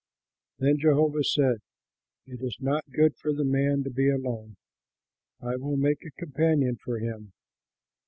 Then 0.57 0.79
Jehovah 0.79 1.23
said, 1.23 1.61
"It 2.25 2.41
is 2.41 2.57
not 2.59 2.89
good 2.89 3.15
for 3.17 3.31
the 3.31 3.43
man 3.45 3.83
to 3.83 3.91
be 3.91 4.09
alone; 4.09 4.55
I 5.39 5.57
will 5.57 5.77
make 5.77 6.03
a 6.03 6.09
companion 6.19 6.77
for 6.83 6.97
him." 6.97 7.33